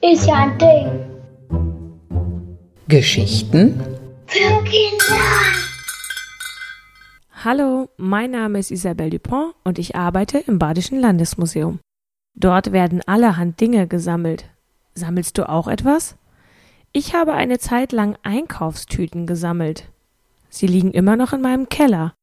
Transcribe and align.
Ist 0.00 0.26
ja 0.26 0.34
ein 0.34 0.58
Ding. 0.58 1.08
Geschichten 2.88 3.80
Für 4.26 4.64
Kinder. 4.64 5.22
Hallo, 7.44 7.88
mein 7.98 8.32
Name 8.32 8.58
ist 8.58 8.70
Isabelle 8.70 9.10
Dupont 9.10 9.54
und 9.62 9.78
ich 9.78 9.94
arbeite 9.94 10.38
im 10.38 10.58
Badischen 10.58 10.98
Landesmuseum. 10.98 11.78
Dort 12.34 12.72
werden 12.72 13.02
allerhand 13.06 13.60
Dinge 13.60 13.86
gesammelt. 13.86 14.46
Sammelst 14.94 15.38
du 15.38 15.48
auch 15.48 15.68
etwas? 15.68 16.16
Ich 16.92 17.14
habe 17.14 17.34
eine 17.34 17.58
Zeit 17.58 17.92
lang 17.92 18.16
Einkaufstüten 18.22 19.26
gesammelt. 19.26 19.88
Sie 20.48 20.66
liegen 20.66 20.92
immer 20.92 21.16
noch 21.16 21.32
in 21.32 21.42
meinem 21.42 21.68
Keller. 21.68 22.14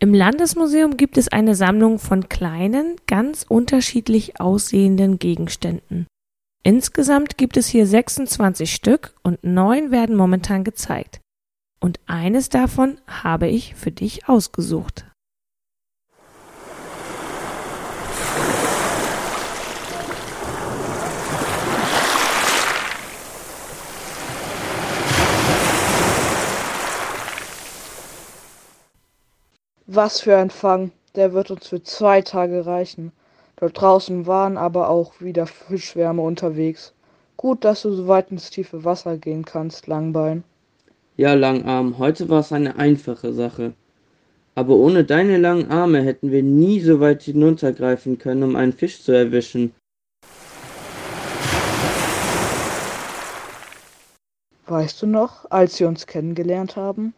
Im 0.00 0.14
Landesmuseum 0.14 0.96
gibt 0.96 1.18
es 1.18 1.26
eine 1.26 1.56
Sammlung 1.56 1.98
von 1.98 2.28
kleinen, 2.28 2.96
ganz 3.08 3.44
unterschiedlich 3.48 4.40
aussehenden 4.40 5.18
Gegenständen. 5.18 6.06
Insgesamt 6.62 7.36
gibt 7.36 7.56
es 7.56 7.66
hier 7.66 7.84
26 7.84 8.72
Stück 8.72 9.14
und 9.24 9.42
neun 9.42 9.90
werden 9.90 10.14
momentan 10.14 10.62
gezeigt. 10.62 11.20
Und 11.80 11.98
eines 12.06 12.48
davon 12.48 13.00
habe 13.08 13.48
ich 13.48 13.74
für 13.74 13.90
dich 13.90 14.28
ausgesucht. 14.28 15.07
Was 29.98 30.20
für 30.20 30.36
ein 30.36 30.50
Fang. 30.50 30.92
Der 31.16 31.32
wird 31.32 31.50
uns 31.50 31.66
für 31.66 31.82
zwei 31.82 32.22
Tage 32.22 32.64
reichen. 32.64 33.10
Dort 33.56 33.80
draußen 33.80 34.28
waren 34.28 34.56
aber 34.56 34.90
auch 34.90 35.20
wieder 35.20 35.44
Fischschwärme 35.44 36.22
unterwegs. 36.22 36.92
Gut, 37.36 37.64
dass 37.64 37.82
du 37.82 37.92
so 37.92 38.06
weit 38.06 38.30
ins 38.30 38.48
tiefe 38.50 38.84
Wasser 38.84 39.16
gehen 39.16 39.44
kannst, 39.44 39.88
Langbein. 39.88 40.44
Ja, 41.16 41.34
Langarm, 41.34 41.98
heute 41.98 42.28
war 42.28 42.38
es 42.38 42.52
eine 42.52 42.76
einfache 42.76 43.32
Sache. 43.32 43.72
Aber 44.54 44.76
ohne 44.76 45.02
deine 45.02 45.36
langen 45.36 45.68
Arme 45.68 46.00
hätten 46.02 46.30
wir 46.30 46.44
nie 46.44 46.78
so 46.78 47.00
weit 47.00 47.24
hinuntergreifen 47.24 48.18
können, 48.18 48.44
um 48.44 48.54
einen 48.54 48.74
Fisch 48.74 49.02
zu 49.02 49.10
erwischen. 49.10 49.74
Weißt 54.68 55.02
du 55.02 55.08
noch, 55.08 55.50
als 55.50 55.80
wir 55.80 55.88
uns 55.88 56.06
kennengelernt 56.06 56.76
haben? 56.76 57.14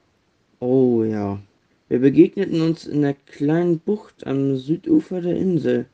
Oh 0.61 1.05
ja. 1.05 1.39
Wir 1.91 1.99
begegneten 1.99 2.61
uns 2.61 2.87
in 2.87 3.03
der 3.03 3.15
kleinen 3.15 3.81
Bucht 3.81 4.25
am 4.25 4.57
Südufer 4.57 5.21
der 5.21 5.35
Insel. 5.35 5.87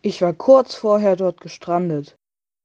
Ich 0.00 0.22
war 0.22 0.32
kurz 0.32 0.76
vorher 0.76 1.16
dort 1.16 1.40
gestrandet. 1.40 2.16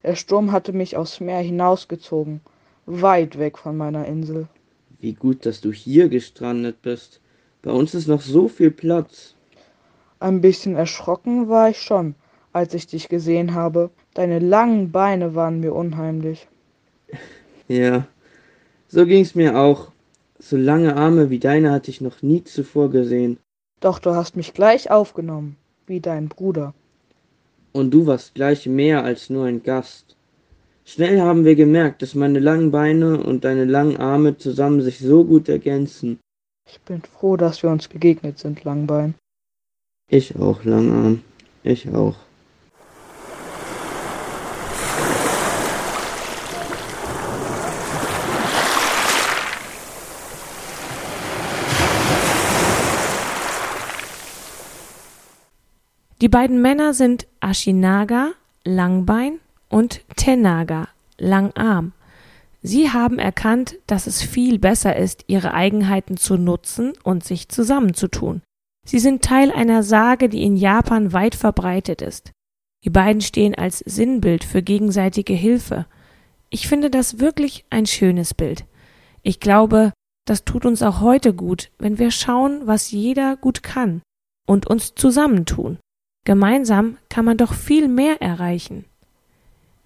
Der 0.03 0.15
Sturm 0.15 0.51
hatte 0.51 0.71
mich 0.71 0.95
aufs 0.95 1.19
Meer 1.19 1.39
hinausgezogen, 1.39 2.41
weit 2.85 3.39
weg 3.39 3.57
von 3.57 3.75
meiner 3.75 4.05
Insel. 4.05 4.47
Wie 4.99 5.13
gut, 5.13 5.47
dass 5.47 5.59
du 5.61 5.71
hier 5.71 6.07
gestrandet 6.07 6.83
bist. 6.83 7.19
Bei 7.63 7.71
uns 7.71 7.95
ist 7.95 8.07
noch 8.07 8.21
so 8.21 8.47
viel 8.47 8.69
Platz. 8.69 9.33
Ein 10.19 10.39
bisschen 10.41 10.75
erschrocken 10.75 11.49
war 11.49 11.71
ich 11.71 11.81
schon, 11.81 12.13
als 12.53 12.75
ich 12.75 12.85
dich 12.85 13.09
gesehen 13.09 13.55
habe. 13.55 13.89
Deine 14.13 14.37
langen 14.37 14.91
Beine 14.91 15.33
waren 15.33 15.61
mir 15.61 15.73
unheimlich. 15.73 16.47
Ja, 17.67 18.05
so 18.87 19.07
ging's 19.07 19.33
mir 19.33 19.57
auch. 19.57 19.91
So 20.43 20.57
lange 20.57 20.95
Arme 20.95 21.29
wie 21.29 21.37
deine 21.37 21.71
hatte 21.71 21.91
ich 21.91 22.01
noch 22.01 22.23
nie 22.23 22.43
zuvor 22.43 22.89
gesehen. 22.89 23.37
Doch 23.79 23.99
du 23.99 24.15
hast 24.15 24.35
mich 24.35 24.53
gleich 24.53 24.89
aufgenommen, 24.89 25.55
wie 25.85 25.99
dein 25.99 26.29
Bruder. 26.29 26.73
Und 27.73 27.91
du 27.91 28.07
warst 28.07 28.33
gleich 28.33 28.65
mehr 28.65 29.03
als 29.03 29.29
nur 29.29 29.45
ein 29.45 29.61
Gast. 29.61 30.15
Schnell 30.83 31.21
haben 31.21 31.45
wir 31.45 31.55
gemerkt, 31.55 32.01
dass 32.01 32.15
meine 32.15 32.39
langen 32.39 32.71
Beine 32.71 33.23
und 33.23 33.45
deine 33.45 33.65
langen 33.65 33.97
Arme 33.97 34.35
zusammen 34.35 34.81
sich 34.81 34.97
so 34.97 35.23
gut 35.23 35.47
ergänzen. 35.47 36.19
Ich 36.67 36.81
bin 36.81 37.01
froh, 37.03 37.37
dass 37.37 37.61
wir 37.61 37.69
uns 37.69 37.87
begegnet 37.87 38.39
sind, 38.39 38.63
Langbein. 38.63 39.13
Ich 40.09 40.35
auch, 40.37 40.63
Langarm. 40.63 41.21
Ich 41.63 41.87
auch. 41.93 42.15
Die 56.21 56.29
beiden 56.29 56.61
Männer 56.61 56.93
sind 56.93 57.25
Ashinaga, 57.39 58.33
Langbein 58.63 59.39
und 59.69 60.01
Tenaga, 60.15 60.87
Langarm. 61.17 61.93
Sie 62.61 62.91
haben 62.91 63.17
erkannt, 63.17 63.79
dass 63.87 64.05
es 64.05 64.21
viel 64.21 64.59
besser 64.59 64.95
ist, 64.95 65.23
ihre 65.25 65.55
Eigenheiten 65.55 66.17
zu 66.17 66.37
nutzen 66.37 66.93
und 67.03 67.23
sich 67.23 67.49
zusammenzutun. 67.49 68.43
Sie 68.85 68.99
sind 68.99 69.23
Teil 69.23 69.51
einer 69.51 69.81
Sage, 69.81 70.29
die 70.29 70.43
in 70.43 70.57
Japan 70.57 71.11
weit 71.11 71.33
verbreitet 71.33 72.03
ist. 72.03 72.31
Die 72.83 72.91
beiden 72.91 73.21
stehen 73.21 73.55
als 73.55 73.79
Sinnbild 73.79 74.43
für 74.43 74.61
gegenseitige 74.61 75.33
Hilfe. 75.33 75.87
Ich 76.51 76.67
finde 76.67 76.91
das 76.91 77.19
wirklich 77.19 77.65
ein 77.71 77.87
schönes 77.87 78.35
Bild. 78.35 78.65
Ich 79.23 79.39
glaube, 79.39 79.91
das 80.27 80.45
tut 80.45 80.67
uns 80.67 80.83
auch 80.83 81.01
heute 81.01 81.33
gut, 81.33 81.71
wenn 81.79 81.97
wir 81.97 82.11
schauen, 82.11 82.67
was 82.67 82.91
jeder 82.91 83.37
gut 83.37 83.63
kann 83.63 84.03
und 84.45 84.67
uns 84.67 84.93
zusammentun. 84.93 85.79
Gemeinsam 86.23 86.97
kann 87.09 87.25
man 87.25 87.37
doch 87.37 87.53
viel 87.53 87.87
mehr 87.87 88.21
erreichen. 88.21 88.85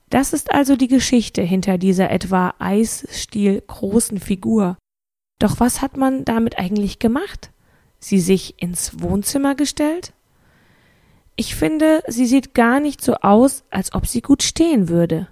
Das 0.09 0.33
ist 0.33 0.51
also 0.51 0.75
die 0.75 0.87
Geschichte 0.87 1.41
hinter 1.41 1.77
dieser 1.77 2.11
etwa 2.11 2.53
Eisstiel 2.59 3.61
großen 3.65 4.19
Figur. 4.19 4.77
Doch 5.39 5.59
was 5.59 5.81
hat 5.81 5.97
man 5.97 6.25
damit 6.25 6.57
eigentlich 6.57 6.99
gemacht? 6.99 7.51
Sie 7.99 8.19
sich 8.19 8.61
ins 8.61 9.01
Wohnzimmer 9.01 9.55
gestellt? 9.55 10.13
Ich 11.35 11.55
finde, 11.55 12.03
sie 12.07 12.25
sieht 12.25 12.53
gar 12.53 12.79
nicht 12.79 13.01
so 13.01 13.15
aus, 13.15 13.63
als 13.69 13.93
ob 13.93 14.07
sie 14.07 14.21
gut 14.21 14.43
stehen 14.43 14.87
würde. 14.87 15.27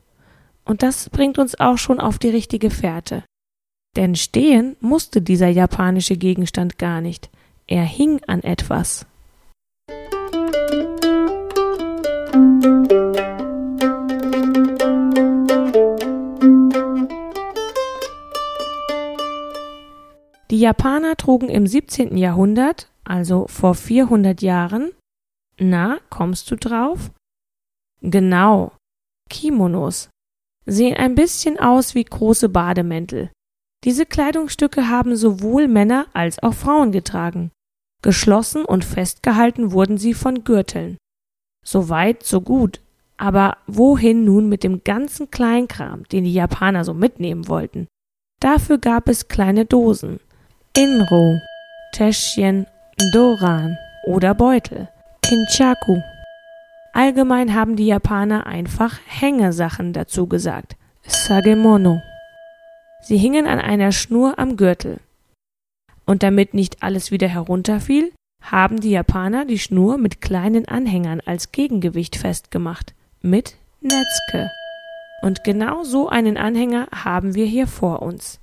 Und 0.66 0.84
das 0.84 1.10
bringt 1.10 1.38
uns 1.38 1.60
auch 1.60 1.78
schon 1.78 2.00
auf 2.00 2.18
die 2.20 2.30
richtige 2.30 2.70
Fährte. 2.70 3.24
Denn 3.96 4.16
stehen 4.16 4.76
musste 4.82 5.22
dieser 5.22 5.50
japanische 5.50 6.18
Gegenstand 6.18 6.78
gar 6.78 7.00
nicht. 7.00 7.30
Er 7.68 7.84
hing 7.84 8.22
an 8.28 8.42
etwas. 8.42 9.06
Die 9.90 10.93
Japaner 20.64 21.18
trugen 21.18 21.50
im 21.50 21.68
17. 21.68 22.16
Jahrhundert, 22.16 22.90
also 23.04 23.48
vor 23.48 23.76
400 23.76 24.42
Jahren, 24.42 24.92
na, 25.60 26.00
kommst 26.10 26.50
du 26.50 26.56
drauf? 26.56 27.12
Genau, 28.02 28.72
Kimonos. 29.30 30.10
Sehen 30.66 30.96
ein 30.96 31.16
bisschen 31.16 31.60
aus 31.60 31.96
wie 31.96 32.06
große 32.06 32.48
Bademäntel. 32.48 33.30
Diese 33.84 34.06
Kleidungsstücke 34.06 34.88
haben 34.88 35.18
sowohl 35.18 35.68
Männer 35.68 36.08
als 36.14 36.42
auch 36.42 36.54
Frauen 36.54 36.94
getragen. 36.94 37.52
Geschlossen 38.02 38.64
und 38.64 38.86
festgehalten 38.86 39.74
wurden 39.74 39.98
sie 39.98 40.14
von 40.14 40.46
Gürteln. 40.46 40.98
So 41.66 41.90
weit, 41.90 42.24
so 42.24 42.40
gut. 42.40 42.80
Aber 43.18 43.58
wohin 43.68 44.24
nun 44.24 44.48
mit 44.48 44.64
dem 44.64 44.86
ganzen 44.86 45.30
Kleinkram, 45.30 46.06
den 46.06 46.24
die 46.24 46.34
Japaner 46.34 46.86
so 46.86 46.94
mitnehmen 46.94 47.50
wollten? 47.50 47.88
Dafür 48.40 48.78
gab 48.78 49.10
es 49.10 49.28
kleine 49.28 49.66
Dosen. 49.66 50.22
Inro, 50.76 51.40
Täschchen, 51.92 52.66
Doran 53.12 53.78
oder 54.08 54.34
Beutel. 54.34 54.90
Kinchaku. 55.22 56.02
Allgemein 56.94 57.54
haben 57.54 57.76
die 57.76 57.86
Japaner 57.86 58.48
einfach 58.48 59.00
Hängesachen 59.06 59.94
dazu 59.94 60.26
gesagt. 60.26 60.76
Sagemono. 61.04 62.02
Sie 63.04 63.18
hingen 63.18 63.46
an 63.46 63.60
einer 63.60 63.92
Schnur 63.92 64.40
am 64.40 64.58
Gürtel. 64.58 64.98
Und 66.08 66.24
damit 66.24 66.56
nicht 66.56 66.82
alles 66.82 67.12
wieder 67.12 67.28
herunterfiel, 67.28 68.12
haben 68.42 68.82
die 68.82 68.90
Japaner 68.90 69.46
die 69.46 69.60
Schnur 69.60 70.00
mit 70.00 70.22
kleinen 70.22 70.68
Anhängern 70.68 71.22
als 71.24 71.52
Gegengewicht 71.52 72.16
festgemacht. 72.16 72.96
Mit 73.22 73.58
Netzke. 73.80 74.50
Und 75.22 75.44
genau 75.44 75.84
so 75.84 76.10
einen 76.10 76.36
Anhänger 76.36 76.88
haben 76.92 77.36
wir 77.36 77.46
hier 77.46 77.68
vor 77.68 78.02
uns. 78.02 78.40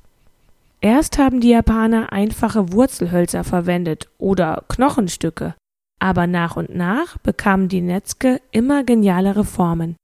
Erst 0.80 1.18
haben 1.18 1.40
die 1.40 1.50
Japaner 1.50 2.12
einfache 2.12 2.72
Wurzelhölzer 2.72 3.44
verwendet 3.44 4.08
oder 4.16 4.64
Knochenstücke, 4.68 5.54
aber 5.98 6.26
nach 6.26 6.56
und 6.56 6.74
nach 6.74 7.18
bekamen 7.18 7.68
die 7.68 7.82
Netzke 7.82 8.40
immer 8.50 8.82
genialere 8.84 9.44
Formen. 9.44 9.96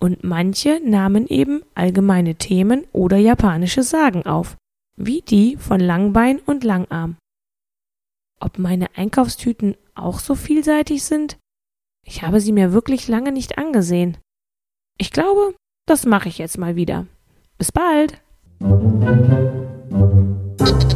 Und 0.00 0.24
manche 0.24 0.80
nahmen 0.84 1.26
eben 1.28 1.62
allgemeine 1.74 2.34
Themen 2.34 2.84
oder 2.92 3.16
japanische 3.16 3.82
Sagen 3.82 4.26
auf, 4.26 4.56
wie 4.96 5.22
die 5.22 5.56
von 5.56 5.80
Langbein 5.80 6.40
und 6.40 6.64
Langarm. 6.64 7.16
ob 8.38 8.58
meine 8.58 8.94
Einkaufstüten 8.96 9.76
auch 9.94 10.18
so 10.18 10.34
vielseitig 10.34 11.04
sind? 11.04 11.38
Ich 12.04 12.22
habe 12.22 12.40
sie 12.40 12.52
mir 12.52 12.72
wirklich 12.72 13.08
lange 13.08 13.32
nicht 13.32 13.56
angesehen. 13.56 14.18
Ich 14.98 15.10
glaube, 15.10 15.54
das 15.86 16.04
mache 16.04 16.28
ich 16.28 16.38
jetzt 16.38 16.58
mal 16.58 16.76
wieder. 16.76 17.06
Bis 17.58 17.72
bald! 17.72 18.20
Musik 19.90 20.95